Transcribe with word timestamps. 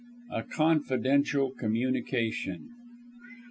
A 0.31 0.41
CONFIDENTIAL 0.41 1.51
COMMUNICATION. 1.59 2.69